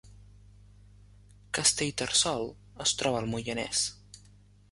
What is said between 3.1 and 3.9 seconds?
al Moianès